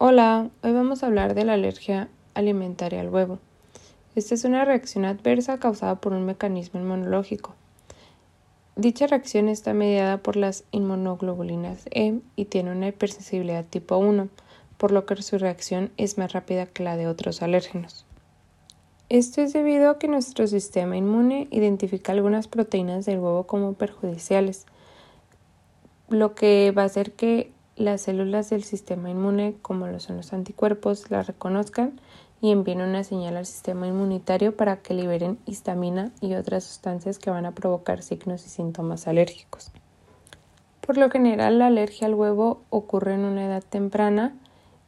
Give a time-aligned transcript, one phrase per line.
[0.00, 3.40] Hola, hoy vamos a hablar de la alergia alimentaria al huevo.
[4.14, 7.56] Esta es una reacción adversa causada por un mecanismo inmunológico.
[8.76, 14.28] Dicha reacción está mediada por las inmunoglobulinas E y tiene una hipersensibilidad tipo 1,
[14.76, 18.06] por lo que su reacción es más rápida que la de otros alérgenos.
[19.08, 24.64] Esto es debido a que nuestro sistema inmune identifica algunas proteínas del huevo como perjudiciales,
[26.08, 30.32] lo que va a hacer que las células del sistema inmune, como lo son los
[30.32, 32.00] anticuerpos, las reconozcan
[32.40, 37.30] y envíen una señal al sistema inmunitario para que liberen histamina y otras sustancias que
[37.30, 39.70] van a provocar signos y síntomas alérgicos.
[40.80, 44.34] Por lo general, la alergia al huevo ocurre en una edad temprana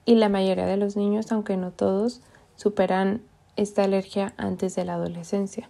[0.04, 2.20] y la mayoría de los niños, aunque no todos,
[2.56, 3.22] superan
[3.56, 5.68] esta alergia antes de la adolescencia.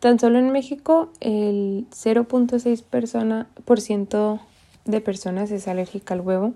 [0.00, 4.40] Tan solo en México, el 0.6%
[4.86, 6.54] de personas es alérgica al huevo,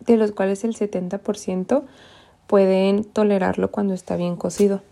[0.00, 1.82] de los cuales el 70%
[2.46, 4.82] pueden tolerarlo cuando está bien cocido.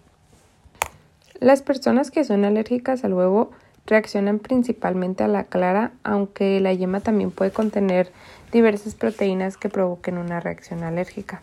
[1.41, 3.51] Las personas que son alérgicas al huevo
[3.87, 8.13] reaccionan principalmente a la clara, aunque la yema también puede contener
[8.53, 11.43] diversas proteínas que provoquen una reacción alérgica.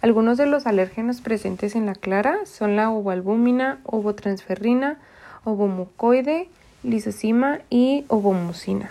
[0.00, 4.98] Algunos de los alérgenos presentes en la clara son la ovoalbúmina, ovotransferrina,
[5.44, 6.48] ovomucoide,
[6.82, 8.90] lisocima y ovomucina.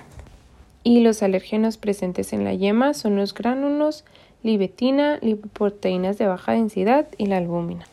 [0.84, 4.04] Y los alérgenos presentes en la yema son los gránulos,
[4.44, 7.86] libetina, lipoproteínas de baja densidad y la albúmina.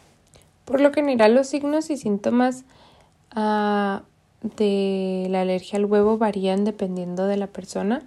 [0.65, 2.65] Por lo general, los signos y síntomas
[3.31, 4.03] ah,
[4.43, 8.03] de la alergia al huevo varían dependiendo de la persona,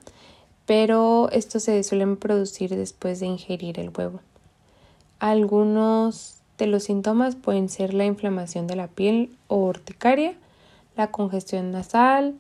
[0.66, 4.20] pero estos se suelen producir después de ingerir el huevo.
[5.20, 10.34] Algunos de los síntomas pueden ser la inflamación de la piel o urticaria,
[10.96, 12.36] la congestión nasal,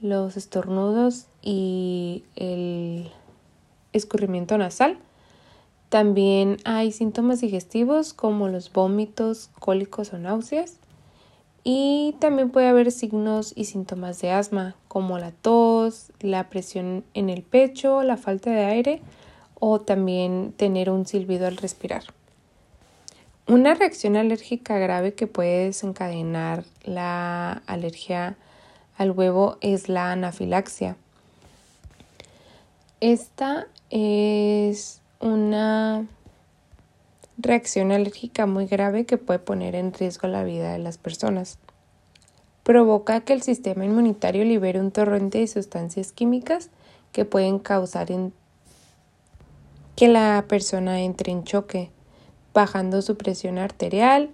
[0.00, 3.08] los estornudos y el
[3.92, 4.98] escurrimiento nasal.
[5.90, 10.78] También hay síntomas digestivos como los vómitos, cólicos o náuseas.
[11.62, 17.30] Y también puede haber signos y síntomas de asma como la tos, la presión en
[17.30, 19.00] el pecho, la falta de aire
[19.54, 22.02] o también tener un silbido al respirar.
[23.46, 28.36] Una reacción alérgica grave que puede desencadenar la alergia
[28.98, 30.96] al huevo es la anafilaxia.
[33.00, 36.06] Esta es una
[37.36, 41.58] reacción alérgica muy grave que puede poner en riesgo la vida de las personas.
[42.62, 46.70] Provoca que el sistema inmunitario libere un torrente de sustancias químicas
[47.12, 48.08] que pueden causar
[49.94, 51.90] que la persona entre en choque
[52.54, 54.30] bajando su presión arterial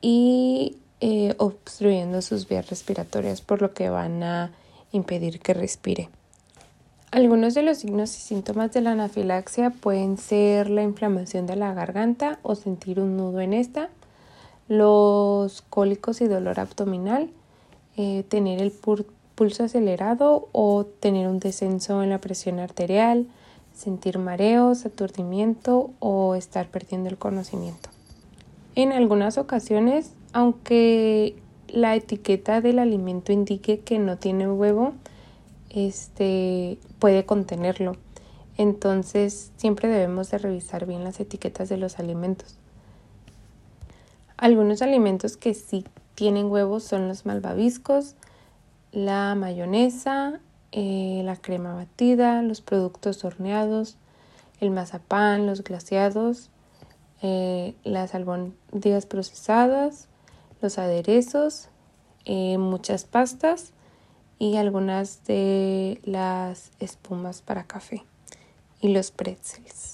[0.00, 4.52] y eh, obstruyendo sus vías respiratorias, por lo que van a
[4.90, 6.08] impedir que respire.
[7.12, 11.74] Algunos de los signos y síntomas de la anafilaxia pueden ser la inflamación de la
[11.74, 13.88] garganta o sentir un nudo en esta,
[14.68, 17.28] los cólicos y dolor abdominal,
[17.96, 18.70] eh, tener el
[19.34, 23.26] pulso acelerado o tener un descenso en la presión arterial,
[23.74, 27.90] sentir mareos, aturdimiento o estar perdiendo el conocimiento.
[28.76, 31.34] En algunas ocasiones, aunque
[31.66, 34.92] la etiqueta del alimento indique que no tiene huevo,
[35.70, 37.96] este puede contenerlo.
[38.56, 42.56] Entonces, siempre debemos de revisar bien las etiquetas de los alimentos.
[44.36, 48.16] Algunos alimentos que sí tienen huevos son los malvaviscos,
[48.92, 50.40] la mayonesa,
[50.72, 53.96] eh, la crema batida, los productos horneados,
[54.60, 56.50] el mazapán, los glaseados,
[57.22, 60.08] eh, las albóndigas procesadas,
[60.60, 61.68] los aderezos,
[62.24, 63.72] eh, muchas pastas
[64.40, 68.02] y algunas de las espumas para café
[68.80, 69.88] y los pretzels.